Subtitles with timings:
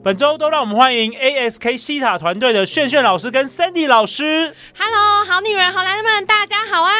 [0.00, 4.54] 本周都让我们欢迎 ASK 西塔团队的炫炫老师跟 Sandy 老师。
[4.78, 6.92] Hello，好女人、好男人们，大家好啊！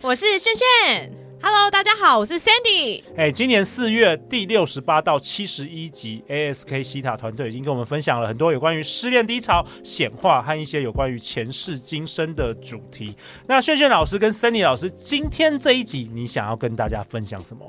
[0.00, 1.12] 我是炫炫。
[1.40, 3.04] Hello，大家好，我是 Sandy。
[3.16, 13.14] 哎，今年四月第六十八到七十一集，ASK 西塔团队已经跟我们分享了很多有关于失恋低潮、显化和一些有关于前世今生的主题。
[13.46, 17.64] 那炫炫老师跟 Sandy 老师，今天这一集你想要跟大家分享什么？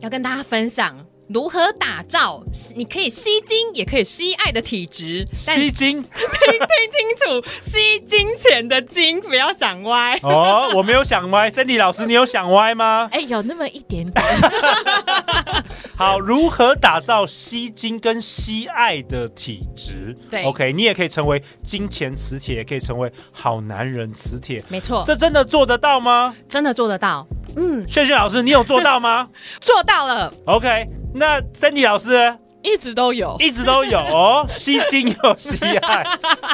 [0.00, 1.06] 要跟大家分享。
[1.32, 2.42] 如何打造
[2.74, 5.26] 你可以吸金也可以吸爱的体质？
[5.34, 10.70] 吸金， 听听清楚，吸金钱的金，不要想歪哦。
[10.74, 13.08] 我没有想歪，Cindy 老师，你有想歪吗？
[13.12, 14.24] 哎、欸，有那么一点点。
[15.96, 20.16] 好，如何打造吸金跟吸爱的体质？
[20.30, 24.62] 对，OK，你也可以成为金钱磁铁，也可以成为好男人磁铁。
[24.68, 26.34] 没错，这真的做得到吗？
[26.48, 27.26] 真的做得到。
[27.56, 29.28] 嗯，炫炫老师，你有做到吗？
[29.60, 30.32] 做到了。
[30.46, 30.86] OK。
[31.14, 36.04] 那 candy 老师一直都有，一直都有哦，吸金又吸爱，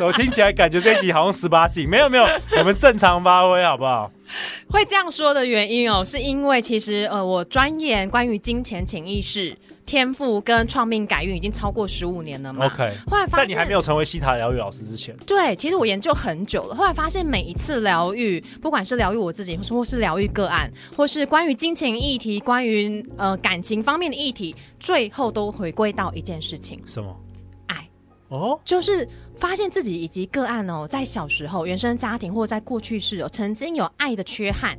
[0.01, 2.27] 我听起来感觉这一集好像十八禁，没有没有，
[2.59, 4.11] 我们正常发挥好不好？
[4.69, 9.57] 会这样说的原因哦，是因为其实呃，我专研关于金钱潜意识。
[9.89, 16.75] 天赋跟创命改运已经超过十五年了嘛？OK，后来发现在你还没有成为西塔疗愈老师之前，对，其实我研究很久了。
[16.75, 27.17] 后来发现每一次疗愈，不管是疗愈我自己，或是疗愈个案，或是关于金钱议题、关于呃感情方面的议题，最后都回归到一件事情：什么？
[27.69, 27.89] 爱。
[28.29, 34.79] 哦，就是发现自己以及个案哦，在小时候原生家庭或者在过去世哦，曾经有爱的缺憾。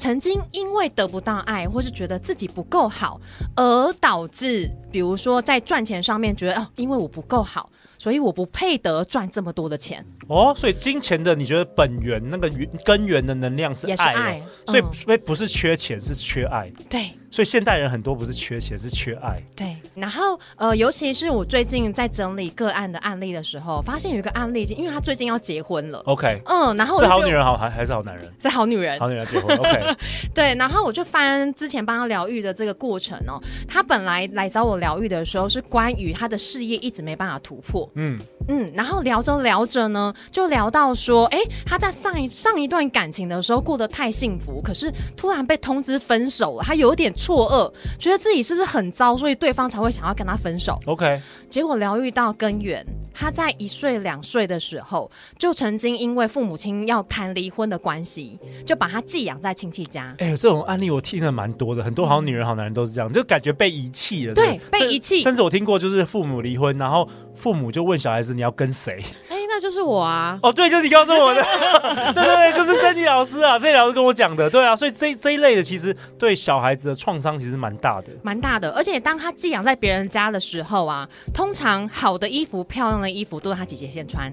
[0.00, 3.20] 曾经因为得不到爱，或是觉得自己不够好，
[3.54, 7.68] 而导致，比如说在赚钱上面觉得哦，因为我不够好，
[7.98, 10.02] 所以我不配得赚这么多的钱。
[10.26, 12.50] 哦，所以金钱的你觉得本源那个
[12.82, 16.72] 根源的能量是爱，也是爱，所以所以不是缺钱，是缺爱。
[16.88, 17.10] 对。
[17.30, 19.40] 所以现代人很多不是缺钱，是缺爱。
[19.54, 26.00] 对，然后呃，尤其是我最近在整理个案的案例的时候，发现有一个案例，因为他最近要结婚了。
[26.06, 28.28] OK，嗯，然后我是好女人好还还是好男人？
[28.40, 29.56] 是好女人，好女人结婚。
[29.56, 29.96] OK，
[30.34, 37.88] 对，然后我就翻之前帮他疗愈的这个过程哦，他本来来找我疗愈的时候是关于他的事业一直没办法突破。
[37.94, 38.18] 嗯
[38.48, 47.14] 嗯，然后聊着聊着呢，就聊到说，哎，他在上一上一段感情的时候过得太幸福，可是突然被通知分手了，他有点。
[47.20, 50.74] 错愕，觉得自己是不是很糟，所以对方才会想要跟他分手。
[50.86, 51.20] OK，
[51.50, 52.82] 结果疗愈到根源，
[53.12, 60.16] 他在一岁两岁的时候，就曾经因为父母亲要谈离婚的关系，就把他寄养在亲戚家。
[60.18, 64.32] 哎呦，这种案例我听了蛮多的，很多好女人、好男人都是这样，就感觉被遗弃了。
[64.32, 65.20] 对，被遗弃。
[65.20, 69.04] 甚至我听过，就是父母离婚，然后父母就问小孩子：“你要跟谁？”
[69.52, 70.38] 那就是我啊！
[70.42, 71.42] 哦，对，就是你告诉我的，
[72.14, 78.70] 对对对，就是 Sandy 老师啊，这些老师跟我讲的，对啊，所以这这一类的其实对小孩子的创伤其实蛮大的，蛮大的。
[78.70, 84.32] 而且当他寄养在别人家的时候啊，通常好的衣服、漂亮的衣服都是他姐姐先穿。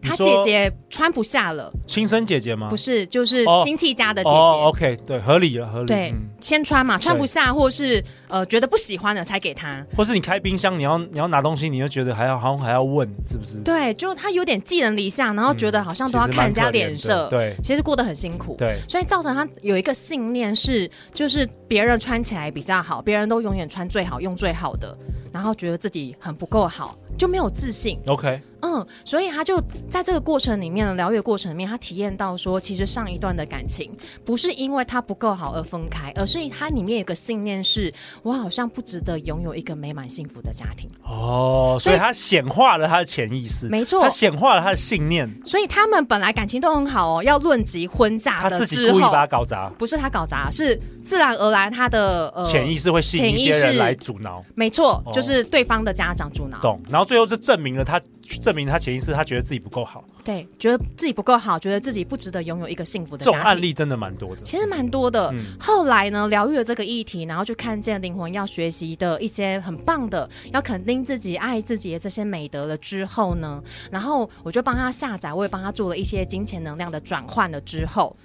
[0.00, 2.68] 他姐姐穿不下了，亲生姐姐吗？
[2.68, 4.36] 不是，就是亲戚家的姐姐。
[4.36, 5.86] OK，对，合理了，合理。
[5.86, 9.84] 对，嗯、先穿嘛，穿不下，或是呃觉得不喜欢了才给他。
[9.96, 13.58] 或是你开冰箱，你要你要拿东西，你就觉得还要好像还要问是不是？
[13.60, 18.54] 对，就他有点寄人篱下，然后觉得好像都要看人家脸色，对，其实过得很辛苦。
[18.56, 24.96] 对，所以造成他有一个信念是，就是别人穿起来比较好，别人都永远穿最好，用最好的。
[25.30, 28.00] 然后觉得自己很不够好，就没有自信。
[28.06, 33.90] OK，嗯，所以他就在这个过程里面的疗愈过程里面，他体验到说，其实上一段的感情
[34.24, 37.92] 不是因为他不够好而分开，而是他里面有个信念是，
[38.22, 40.90] 我好像不值得拥有一个美满幸福的家庭。
[41.04, 45.28] 哦，所以他显化了他的潜意识，没错，他显化了他的信念。
[45.44, 54.44] 所以他们本来感情都很好哦，要论及婚嫁的之后，他自己故意把他搞砸，不是他搞砸，是自然而然他的呃潜意识会吸引一些人来阻挠。
[54.54, 56.58] 没错，哦、就是对方的家长阻挠。
[56.60, 58.00] 懂，然后最后就证明了他，
[58.48, 60.02] 证明他潜意识他觉得自己不够好。
[60.24, 63.32] 对，觉得自己不够好，觉得自己不值得拥有一个幸福的家庭。
[63.32, 65.30] 这种案例真的蛮多的，其实蛮多的。
[65.34, 78.16] 嗯、后来呢，疗愈了这个议题，然后就看见灵魂要学习的一些很棒的，要肯定自己、爱自己的这些美德了之后呢，然后我就帮他下载，我也帮他做了一些金钱能量的转换了之后。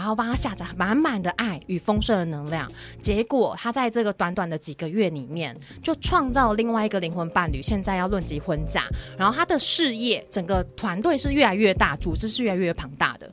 [0.00, 2.66] 然后帮他下载满满的爱与丰盛的能量。
[2.98, 8.84] 结果他在这个短短的几个月里面，就创造另外一个灵魂伴侣，现在要论及婚嫁。
[9.18, 13.30] 然后他的事业，整个团队是越来越大，组织是越来越庞大的。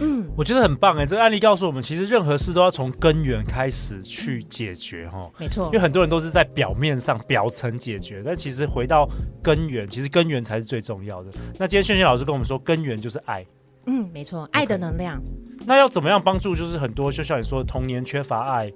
[0.00, 5.30] 嗯，我觉得很棒哎，这个案例告诉我们，其实任何事都要从根源开始去解决哈。
[5.36, 9.06] 没错，因为很多人都是在表面上表层解决，但其实回到
[9.42, 11.30] 根源，其实根源才是最重要的。
[11.58, 13.44] 那今天炫炫老师跟我们说，根源就是爱。
[13.90, 15.20] 嗯，没错，爱的能量。
[15.66, 16.54] 那要怎么样帮助？
[16.54, 18.72] 就是很多，就像你说的，童年缺乏爱，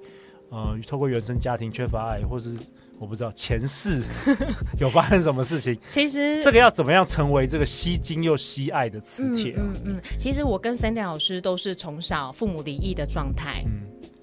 [0.49, 2.57] 呃，透过原生家庭缺乏爱，或是。
[2.97, 4.01] 我不知道前世
[4.79, 5.77] 有发生什么事情。
[5.85, 9.53] 其实这个要怎么样成为这个吸金又吸爱的磁铁？
[9.57, 13.65] 嗯嗯，嗯，其实我跟 Sandy 老师都是从小父母离异的状态。
[13.65, 13.81] 嗯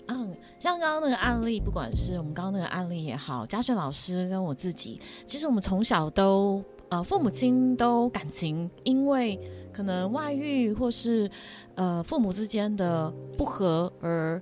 [0.09, 9.41] 嗯，像刚刚那个案例，不管是我们刚刚那个案例也好，嘉轩老师跟我自己，其实我们从小都呃父母亲都感情因为
[9.73, 11.29] 可能外遇或是
[11.75, 14.41] 呃父母之间的不和而。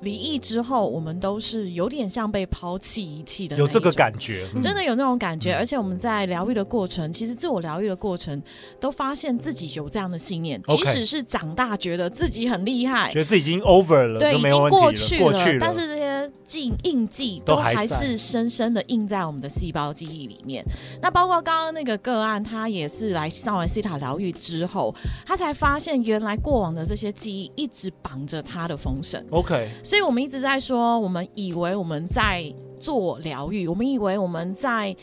[0.00, 5.54] 离异之后，我们都是有点像被抛弃遗弃的，有这个感觉，嗯、真的有那种感觉。
[5.54, 8.42] 而且我们在疗愈的过程，其实自我疗愈的过程，
[8.80, 10.60] 都发现自己有这样的信念。
[10.68, 20.64] 即使是长大，觉得自己很厉害，觉得自己已经 over 了，对，已经过去了，过去了，但是这些记印记都还是深深的印在我们的细胞记忆里面。
[21.02, 24.94] 那包括刚刚那个个案，他也是来上完西塔疗愈之后，
[25.26, 29.24] 他才发现原来过往的这些记忆一直绑着他的风神。
[29.30, 29.68] OK。
[29.90, 32.44] 所以，我们一直在说，我们以为我们在
[32.78, 34.94] 做疗愈，我们以为我们在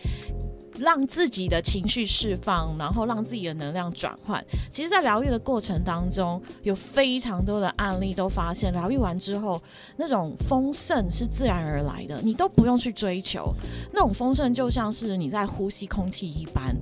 [0.80, 4.42] 让自己的情绪释放，然后让自己的能量转换。
[4.72, 9.62] 其实，在疗愈的过程当中，有非常多的案例都发现，疗愈完之后，
[9.98, 13.54] 那种丰盛是自然而来的，你都不用去追求。
[13.92, 16.74] 那种丰盛就像是你在呼吸空气一般，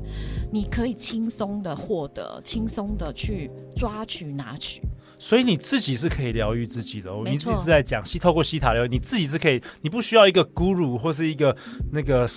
[0.52, 4.84] 你可以轻松的获得，轻松的去抓取、拿取。
[5.26, 11.58] 所以你自己是可以疗愈自己的，你一直在讲西透过西塔疗愈，你自己是可以，你不需要一个 guru 或是一个
[11.92, 12.28] 那个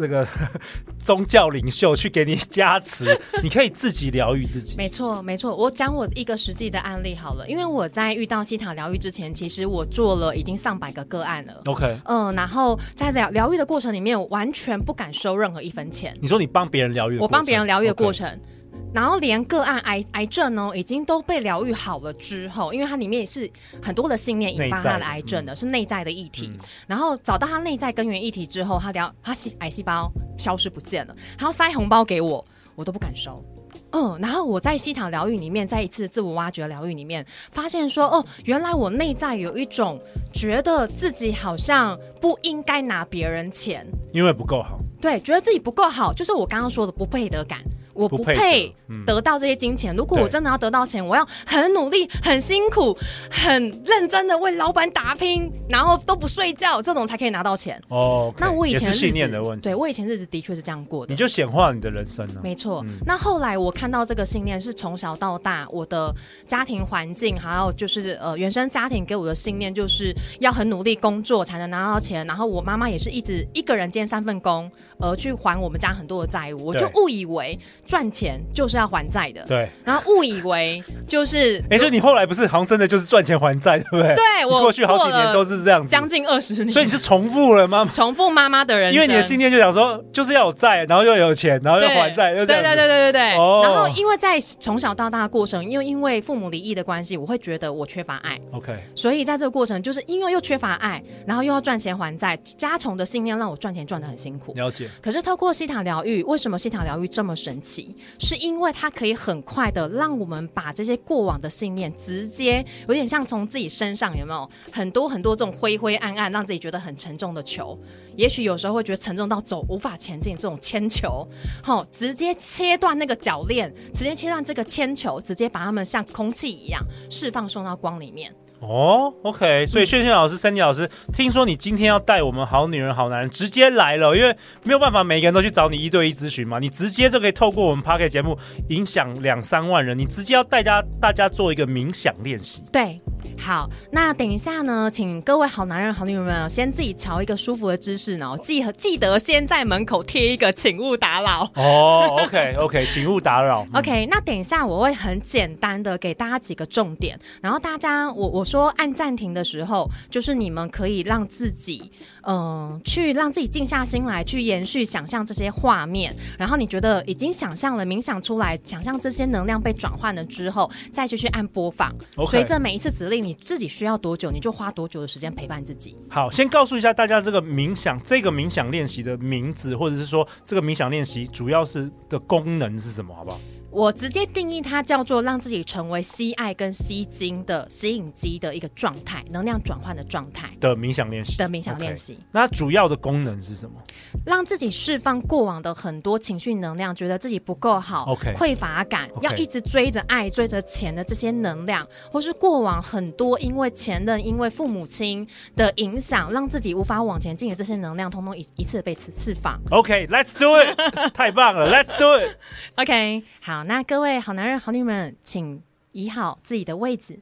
[0.00, 0.26] 那个
[0.98, 4.76] 宗教领袖去给你加持， 你可以自己疗愈自己。
[4.76, 5.54] 没错，没错。
[5.54, 11.62] 我讲我一个实际的案例好了，因为我在遇到西塔疗愈之前，其实我做了已经上百个个案了。
[11.66, 16.18] OK，嗯，然后在疗疗愈的过程里面，我完全不敢收任何一分钱。
[16.20, 18.28] 你说你帮别人疗愈，我帮别人疗愈的过程。
[18.28, 18.57] Okay.
[18.94, 23.50] 然后连个案癌癌症呢，已经都被疗愈好了之后，因为它里面也是
[23.82, 26.50] 很多的信念引发他的癌症的，是内在的议题。
[26.54, 32.44] 嗯、然后找到他内在根源议题之后，他疗他细癌细胞消失不见了，他要塞红包给我，
[32.74, 33.44] 我都不敢收。
[33.92, 39.98] 嗯，然后我在西塔疗愈里面，在一次自我挖掘疗愈里面，发现说，哦，原来我内在有一种
[40.32, 44.78] 觉得自己好像不应该拿别人钱，因为不够好。
[45.00, 47.60] 对，觉得自己不够好，就是我刚刚说的不配得感。
[47.98, 48.72] 我不配
[49.04, 49.94] 得到这些金钱。
[49.96, 52.96] 如果我真的要得到钱，我要很努力、很辛苦、
[53.28, 53.52] 很
[53.84, 57.82] 认真的为老板打拼，然后都不睡觉，这种才可以拿到钱。
[57.88, 59.62] 哦，那我以前是信念的问题。
[59.64, 61.12] 对，我以前日子的确是这样过的。
[61.12, 62.40] 你就显化你的人生了。
[62.40, 62.84] 没错。
[63.04, 66.14] 那后来我看到这个信念是从小到大，我的
[66.44, 72.24] 家庭环境还有就是呃原生家庭给我的信念，就是要很努力工作才能拿到钱。
[72.28, 76.66] 然后我妈妈也是一直一个人兼三份工，而去还我们家很多的债务。
[76.66, 77.58] 我就误以为。
[77.88, 79.66] 赚钱就是要还债的，对。
[79.82, 84.14] 然后误以为就是，哎，所以你后来不是好像真的就是赚钱还债，对不对？
[84.14, 86.68] 对，我过去好几年都是这样子，将近二十年。
[86.68, 87.88] 所以你是重复了吗？
[87.94, 92.62] 重复妈妈的人生，因为你的信念就想说，就是要有债，然后又有钱，然后又还债，又这样。
[92.62, 93.36] 对对对对对对。
[93.38, 93.62] 哦。
[93.64, 98.38] 然后因为在从小到大的过程，因为因为父母离异的关系，我会觉得我缺乏爱。
[98.52, 98.78] OK。
[98.94, 104.52] 所以在这个过程，就是因为又缺乏爱，然后又要赚钱还债，加重的信念让我赚钱赚得很辛苦。
[104.52, 104.86] 了解。
[105.00, 107.77] 可是透过西塔疗愈，为什么西塔疗愈这么神奇？
[108.18, 117.78] 是因为它可以很快的让我们把这些过往的信念直接有点像从自己身上有没有很多很多这种灰灰暗暗让自己觉得很沉重的球，
[118.16, 121.26] 也许有时候会觉得沉重到走无法前进这种铅球，
[121.62, 128.34] 好，直接切断那个铰链，直接切断这个铅球，直接把它们像空气一样释放送到光里面。
[128.60, 138.36] 哦，OK，所以炫炫老师、Sandy 老师，嗯、听说你今天要带我们好女人、好男人直接来了，因为没有办法每个人都去找你一对一咨询嘛，你直接就可以透过我们 Podcast 节目
[138.70, 142.64] 影响两三万人，你直接要带大家大家做一个冥想练习。
[142.72, 143.00] 对，
[143.38, 151.48] 好，那等一下呢，请各位好男人、好女人们先自己瞧一个舒服的姿势，然后记记得先在门口贴一个请勿打扰。
[151.54, 153.64] 哦，OK，OK， okay, 请勿打扰。
[153.72, 158.44] OK，那等一下我会很简单的给大家几个重点，然后大家我我。
[158.48, 161.90] 说按暂停的时候，就是你们可以让自己，
[162.22, 166.14] 嗯、呃，去让自己静下心来，去延续想象这些画面。
[166.38, 171.92] 然后你觉得已经想象了，冥想出来，想象这些能量被转换了之后，再继续按播放。
[172.28, 175.96] 随着.每一次指指令，你自己需要多久，你就花多久的时间陪伴自己。
[176.10, 183.40] 好，先告诉一下大家这个冥想，这个冥想练习的名字，或者是说这个冥想练习主要是的功能是什么，好不好？
[183.70, 192.14] 我直接定义它叫做让自己成为吸爱跟吸精的吸引机的一个状态，能量转换的状态的冥想练习的冥想练习。
[192.14, 192.24] Okay.
[192.32, 193.80] 那主要的功能是什么？
[194.24, 199.22] 让自己释放过往的很多情绪能量，觉得自己不够好，OK，匮乏感，okay.
[199.22, 209.60] 要一直追着爱、追着钱的这些能量，或是过往很多因为前任、因为父母亲的影响，让自己无法往前进的这些能量，通通一一次被释放。
[209.70, 212.36] OK，Let's、okay, do it，太棒了，Let's do it。
[212.80, 213.57] OK，好。
[213.58, 215.60] 好，那各位好男人、好女人们，请
[215.90, 217.18] 移好自己的位置，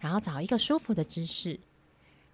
[0.00, 1.60] 然后找一个舒服的姿势，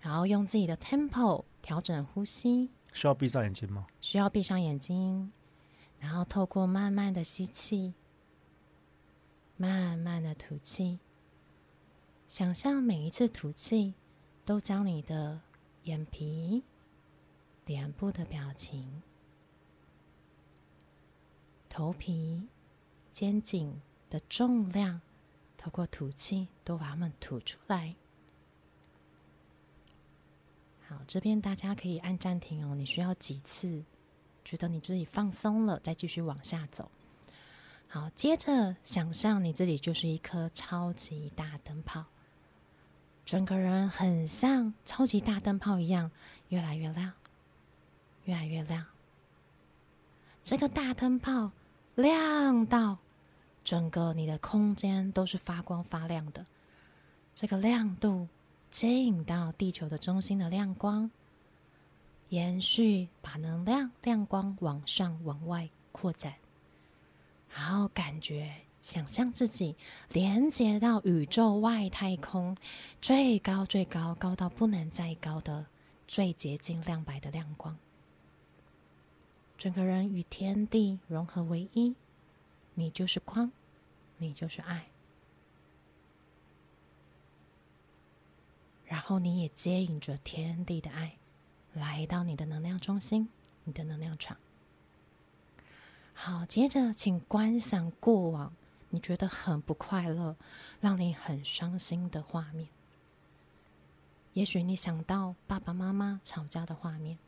[0.01, 2.71] 然后用自己的 tempo 调整呼吸。
[2.95, 3.87] 需要闭上眼睛吗？
[4.01, 5.31] 需要闭上眼睛，
[5.99, 7.93] 然后透过慢慢的吸气，
[9.59, 10.99] 慢慢的吐气，
[12.27, 13.93] 想象每一次吐气
[14.43, 15.39] 都将你的
[15.83, 16.63] 眼皮、
[17.67, 19.03] 脸部的表情、
[21.69, 22.49] 头皮。
[23.15, 23.81] 肩颈
[24.11, 25.01] 的重量，
[25.57, 27.95] 透过吐气都把它们吐出来。
[30.89, 32.75] 好，这边大家可以按暂停哦。
[32.75, 33.85] 你需要几次
[34.45, 36.91] 觉得你自己放松了，再继续往下走。
[37.87, 42.07] 好，接着想象你自己就是一颗超级大灯泡，
[43.25, 46.11] 整个人很像超级大灯泡一样，
[46.49, 47.13] 越来越亮，
[48.25, 48.87] 越来越亮。
[50.43, 51.53] 这个大灯泡
[51.95, 52.99] 亮到。
[53.65, 56.45] 整个你的空间都是发光发亮的，
[57.35, 58.29] 这个亮度
[58.71, 61.11] 接引到地球的中心的亮光，
[62.29, 66.35] 延续把能量亮光往上往外扩展，
[67.55, 69.75] 然后感觉想象自己
[70.11, 72.55] 连接到宇宙外太空
[73.01, 75.65] 最高最高高到不能再高的
[76.07, 77.79] 最洁净亮白的亮光，
[79.57, 81.95] 整个人与天地融合为一。
[82.75, 83.53] 你就是光，
[84.19, 84.89] 你就是爱，
[88.85, 91.17] 然后你也接引着天地的爱，
[91.73, 93.29] 来到你的能量中心，
[93.65, 94.37] 你的能量场。
[96.13, 98.55] 好，接着请观想过往
[98.91, 100.37] 你觉得很不快乐、
[100.81, 102.69] 让你很伤心的画面。
[104.33, 107.19] 也许你想到爸爸妈妈吵架的画面。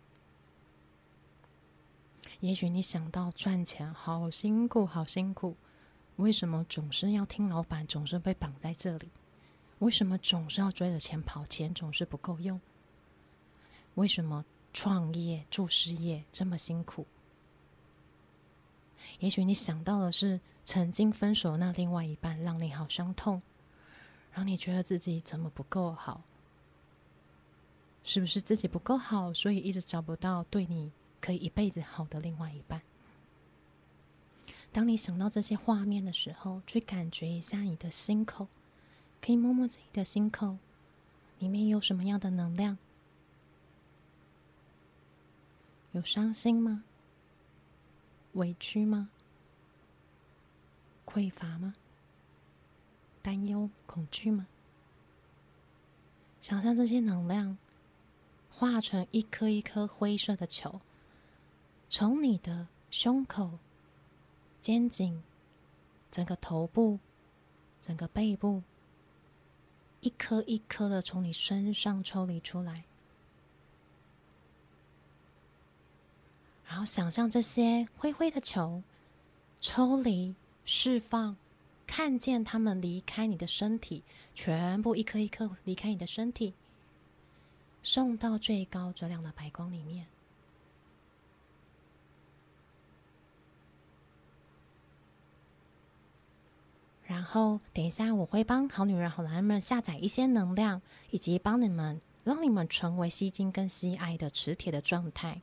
[2.40, 5.56] 也许你想到赚钱好辛苦，好辛苦，
[6.16, 9.10] 为什么总是要听老板，总是被绑在这里？
[9.78, 12.60] 为什么总是要追着钱跑，钱总是不够用？
[13.94, 17.06] 为什么创业做事业这么辛苦？
[19.20, 23.40] 也许你想到的是曾经分手那另外一半，让你好伤痛，
[24.32, 26.22] 让你觉得自己怎么不够好？
[28.02, 30.92] 是不是自己不够好，所以一直找不到对你？
[31.26, 32.82] 可以一辈子好的另外一半。
[34.70, 38.46] 当你想到这些画面的时候，去感觉一下你的心口，
[39.20, 40.58] 可以摸摸自己的心口，
[41.40, 42.78] 里面有什么样的能量？
[45.90, 46.84] 有伤心吗？
[48.34, 49.10] 委屈吗？
[51.04, 51.74] 匮乏吗？
[53.20, 54.46] 担忧、恐惧吗？
[56.40, 57.58] 想象这些能量
[58.48, 60.80] 化成一颗一颗灰色的球。
[61.88, 63.58] 从你的胸口、
[64.60, 65.22] 肩颈、
[66.10, 66.98] 整个头部、
[67.80, 68.62] 整个背部，
[70.00, 72.84] 一颗一颗的从你身上抽离出来，
[76.66, 78.82] 然后想象这些灰灰的球
[79.60, 81.36] 抽离、释放，
[81.86, 84.02] 看见它们离开你的身体，
[84.34, 86.54] 全部一颗一颗离开你的身体，
[87.82, 90.06] 送到最高质量的白光里面。
[97.16, 105.40] 然后，等一下我会帮好女人、好男人下载一些能量，以及帮你们让你们成为吸金跟吸爱的磁铁的状态。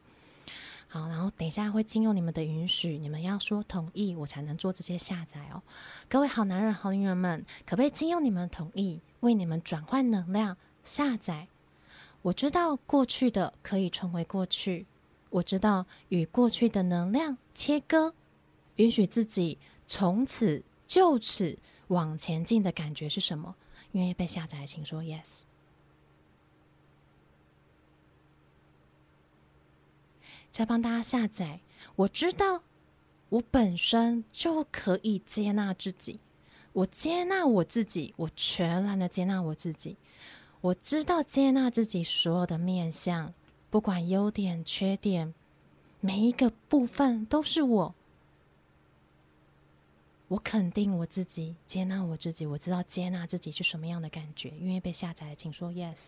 [0.88, 5.64] 好，然后等一下会经由你们的允许，你们要说同意，我才能做这些下载哦。
[6.08, 11.48] 各位好男人、好女人们，可不可以经由你们同意，为你们转换能量下载？
[12.22, 14.86] 我知道过去的可以成为过去，
[15.32, 18.14] 我知道与过去的能量切割，
[18.76, 20.64] 允许自己从此。
[20.94, 21.58] 就此
[21.88, 23.56] 往前进的感觉是什么？
[23.94, 25.42] 愿意被下载，请说 yes。
[30.52, 31.62] 再帮大家下载。
[31.96, 32.62] 我知道，
[33.30, 36.20] 我本身就可以接纳自己，
[36.74, 39.98] 我接纳我自己，我全然的接纳我自己。
[40.62, 43.34] 我知道接纳自己所有的面向，
[43.72, 45.34] 不管优点、缺点，
[46.02, 47.96] 每一个部分都是我。
[50.34, 52.44] 我肯定我自己，接纳我自己。
[52.44, 54.50] 我知道接纳自己是什么样的感觉。
[54.60, 56.08] 愿意被下载的，请说 yes。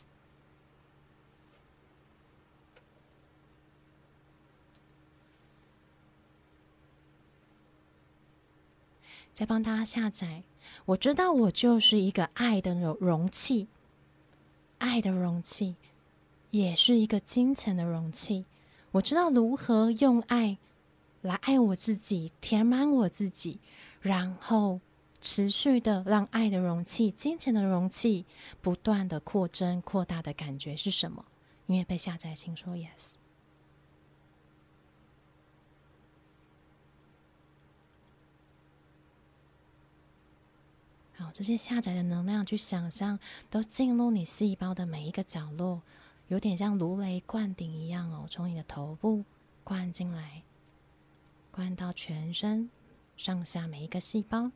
[9.31, 10.41] 再帮大家下载。
[10.85, 13.67] 我知道我就是一个爱的容容器，
[14.79, 15.75] 爱的容器，
[16.49, 18.45] 也是一个金钱的容器。
[18.93, 20.57] 我知道如何用爱
[21.21, 23.59] 来爱我自己，填满我自己，
[24.05, 24.79] 然后
[25.19, 28.23] 持续的让爱的容器、金钱的容器
[28.61, 31.25] 不断的扩增、扩大的感觉是什么？
[31.65, 33.15] 因为被下载，请说 yes。
[41.15, 43.17] 好，这些下载的能量，去想象
[43.49, 45.81] 都进入你细胞的每一个角落，
[46.27, 49.25] 有点像如雷灌顶一样哦，从你的头部
[49.63, 50.43] 灌进来，
[51.51, 52.69] 灌到全身
[53.17, 54.51] 上下每一个细胞，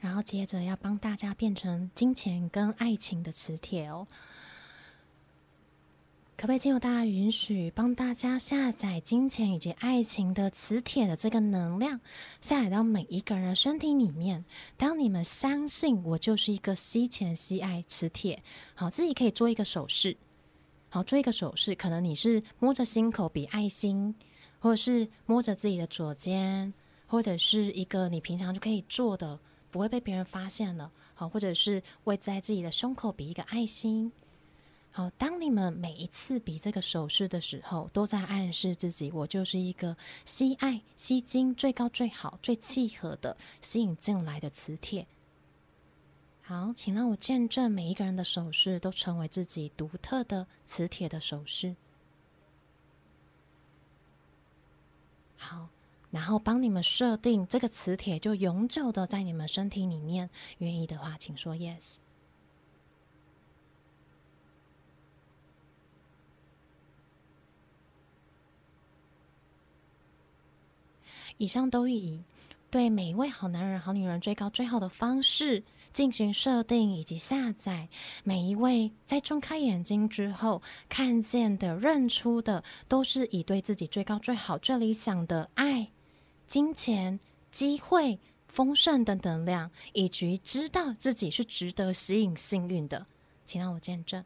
[0.00, 4.06] 然后接着要帮大家变成金钱跟爱情的磁铁哦。
[6.36, 11.98] 可不可以经由大家允许，帮大家下载金钱以及爱情的磁铁的这个能量，
[12.40, 14.44] 下载到每一个人的身体里面？
[14.76, 18.40] 当你们相信我就是一个吸钱吸爱磁铁，
[18.76, 20.16] 好，自己可以做一个手势，
[20.90, 24.14] 好，做一个手势，可能你是摸着心口比爱心，
[24.58, 26.72] 或者是摸着自己的左肩，
[27.06, 29.38] 或者是一个你平常就可以做的，
[29.70, 34.10] 不会被别人发现了，好，或者是会在自己的胸口比一个爱心。
[34.90, 45.06] 好，当你们每一次比这个手势的时候，都在暗示自己，我就是一个吸爱、吸金最高、最好、最契合的吸引进来的磁铁。
[46.48, 51.76] 好，请让我见证每一个人的手势都成为自己独特的磁铁的手势。
[55.36, 55.68] 好，
[56.10, 60.30] 然后帮你们设定这个磁铁就永久的在你们身体里面。
[60.56, 61.96] 愿意的话，请说 yes。
[71.36, 72.22] 以上都以
[72.70, 77.88] 对每一位好男人、好女人最高、最好的方式进行设定以及下载。
[78.24, 85.90] 每一位在睁开眼睛之后看见的、认出的，都是以对自己最高、最好、最理想的爱、
[86.46, 87.18] 金钱、
[87.50, 93.06] 机会、丰盛的能量，以及知道自己是值得吸引幸运的。
[93.44, 94.24] 请让我见证。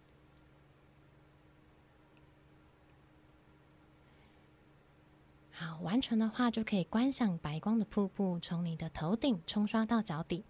[5.53, 10.43] 好，完成的话就可以观想白光的瀑布从你的头顶冲刷到脚底，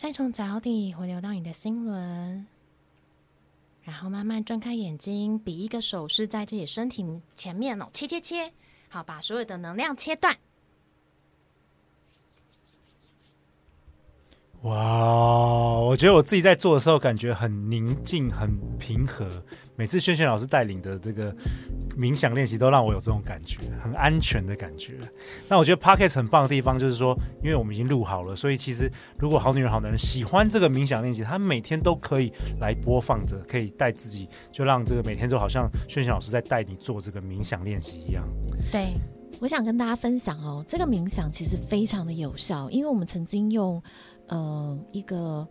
[0.00, 2.46] 再从脚底回流到你的心轮，
[3.82, 8.52] 然后慢慢睁开眼睛，比一个手势在自己身体前面哦，切切切，
[8.88, 10.38] 好，把所有的能量切断。
[14.68, 19.26] 哇，我觉得我自己在做的时候感觉很宁静、很平和。
[19.76, 21.34] 每次萱萱老师带领的这个
[21.96, 24.98] 冥想练习，都让我有这种感觉，很安全的感觉。
[25.48, 38.28] 那我觉得 Podcast 很棒的地方就是说，因为我们已经录好了，所以其实如果好女人、好男人喜欢这个冥想练习，他每天都可以来播放着，可以带自己，就让这个每天都好像萱萱老师在带你做这个冥想练习一样。
[38.70, 38.94] 对，
[39.40, 43.80] 我想跟大家分享哦，这个冥想其实非常的有效，因为我们曾经用。
[44.28, 45.46] 呃，一个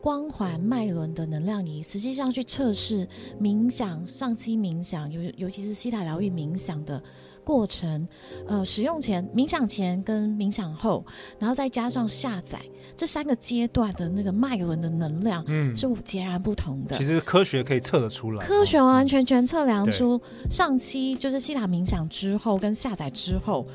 [0.00, 3.06] 光环脉轮的能量仪，实际上去测试
[3.40, 7.02] 冥想、上期冥想，尤尤其是西塔疗愈冥想的
[7.44, 8.06] 过程。
[8.46, 11.04] 呃，使用前、冥想前跟冥想后，
[11.38, 12.60] 然后再加上下载
[12.96, 16.96] 这三个阶段的那个脉轮的能量，嗯，是截然不同的。
[16.96, 23.66] 其实科学可以测得出来，科学完完全全测量出上期就是西塔冥想之后跟下载之后。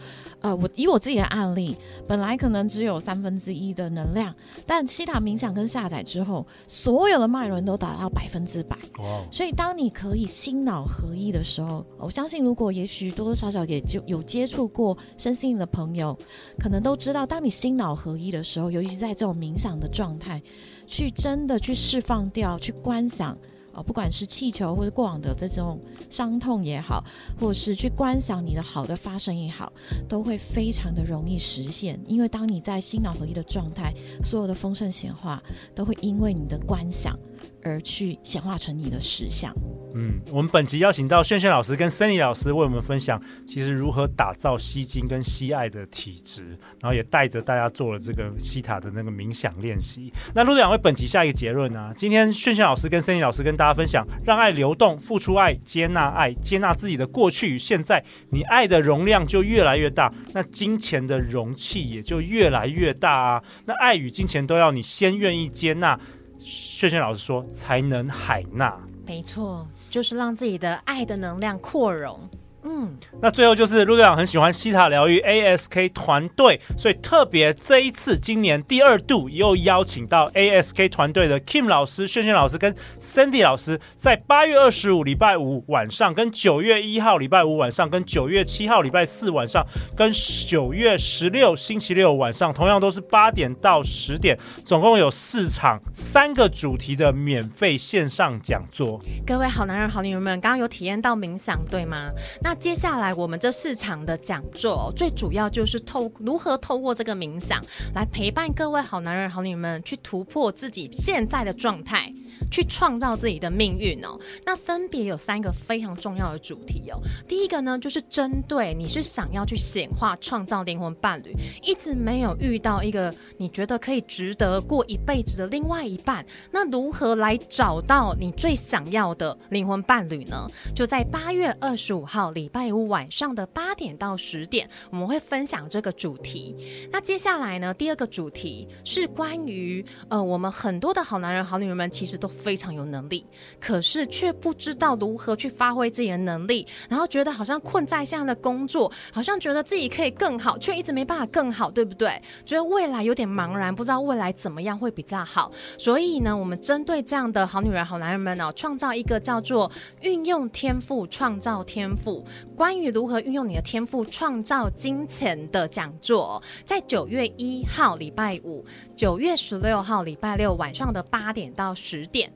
[0.42, 1.76] 呃，我以我自己的案例，
[2.08, 4.34] 本来可能只有三分之一的能量，
[4.66, 8.76] 但西塔冥想跟下载之后，所有的脉轮都达到百分之百。
[9.00, 9.24] 哇！
[9.32, 16.18] 所以当你可以心脑合一的时候，我相信如果也许多多少少也就有接触过身心灵的朋友，
[16.60, 20.42] 可能都知道，当你心脑合一的时候，尤其是在这种冥想的状态，
[20.88, 23.38] 去真的去释放掉，去观想。
[23.74, 25.80] 啊，不管是气球或者过往的这种
[26.10, 27.04] 伤痛也好，
[27.40, 29.72] 或者是去观想你的好的发生也好，
[30.08, 32.00] 都会非常的容易实现。
[32.06, 35.42] 因为当你在心脑合一的状态，所有的丰盛显化
[35.74, 37.18] 都会因为你的观想
[37.64, 39.54] 而去显化成你的实相。
[39.94, 50.14] 嗯，我们本集邀请到炫炫老师跟 Sandy 老师为我们分享，其实如何打造吸金跟吸爱的体质，然后也带着大家做了这个西塔的那个冥想练习。
[50.34, 63.44] 那陆队长为本集下一个结论呢、今天炫炫老师跟 Sandy 老师跟大家分享，让爱流动，付出爱，接纳爱，接纳自己的过去与现在，你爱的容量就越来越大，那金钱的容器也就越来越大啊。
[63.66, 66.00] 那爱与金钱都要你先愿意接纳，
[66.44, 68.78] 轩轩老师说才能海纳。
[69.06, 69.68] 没错。
[69.92, 72.18] 就是让自己的爱的能量扩容。
[72.64, 90.12] 嗯，那最后就是陆队长很喜欢西塔疗愈 ASK 团队，所以特别这一次今年第二度又邀请到 ASK 团队的 Kim 老师、炫炫老师跟 Cindy 老师，在八月二十五礼拜五晚上，跟九月一号礼拜五晚上，跟九月七号礼拜四晚上，跟
[90.48, 99.00] 九月十六星期六晚上，同样都是八点到十点，总共有四场三个主题的免费线上讲座。
[99.26, 102.08] 各位好男人、好女人们，刚刚有体验到冥想对吗？
[102.42, 107.64] 那那接下来我们这四场的讲座，最主要就是透如何透过这个冥想
[107.96, 112.14] 来陪伴各位好男人、好女人们去突破自己现在的状态。
[112.52, 114.18] 去创造自己的命运哦。
[114.46, 117.00] 那分别有三个非常重要的主题哦。
[117.28, 130.48] 第一个呢，就是针对你是想要去显化创造灵魂伴侣，一直没有遇到一个你觉得可以值得过一辈子的另外一半，那如何来找到你最想要的灵魂伴侣呢？
[130.76, 136.56] 就在八月二十五号礼拜五晚上的八点到十点，我们会分享这个主题。
[136.92, 142.32] 那接下来呢，第二个主题是关于呃，我们很多的好男人、好女人们其实都。
[142.32, 143.24] 非常有能力，
[143.60, 152.20] 可是却不知道如何去发挥自己的能力，然后觉得好像困在这样的工作，好像觉得自己可以更好，却一直没办法更好，对不对？
[152.46, 155.52] 觉得未来有点茫然，不知道未来怎么样会比较好。
[155.78, 159.70] 所以呢，我们针对这样的好女人、好男人们呢，创造一个叫做
[160.02, 172.32] “运用天赋创造天赋”，关于如何运用你的天赋创造金钱的讲座，在九月一号礼拜五、九月十六号礼拜六晚上的八点到十点。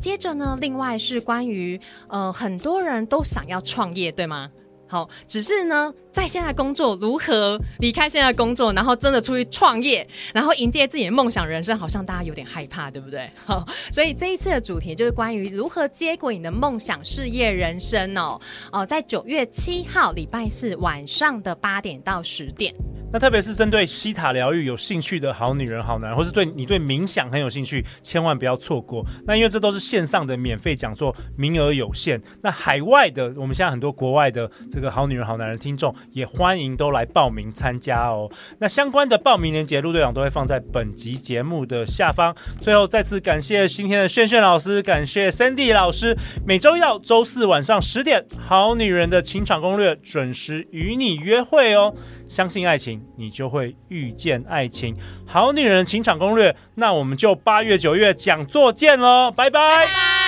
[0.00, 4.50] 接着呢，另外是关于呃，很多人都想要创业，对吗？
[4.86, 13.30] 好，只是呢，在现在工作如何离开现在工作，然后真的出去创业，然后迎接自己的梦想人生，好像大家有点害怕，对不对？
[13.46, 18.38] 好，所以这一次的主题就是关于如何接轨你的梦想事业人生哦。
[18.70, 22.74] 哦，在九月七号礼拜四晚上的八点到十点。
[23.12, 29.04] 那特别是针对西塔疗愈有兴趣的好女人、好男人，或是对你对冥想很有兴趣，千万不要错过。
[29.26, 32.20] 那因为这都是线上的免费讲座，名额有限。
[32.42, 38.30] 那海外的，我们现在很多国外的这个好女人、好男人听众，也欢迎都来报名参加哦。
[38.58, 42.34] 那相关的报名链接，陆队长都会放在本集节目的下方。
[42.60, 46.16] 最后再次感谢今天的炫炫老师，感谢 Sandy 老师。
[46.46, 51.94] 每周一到周四晚上十点，好女人的情场攻略准时与你约会哦。
[52.32, 54.96] 相信爱情，你就会遇见爱情。
[55.26, 60.21] 好女人情场攻略，那我们就八月九月讲座见喽，拜拜。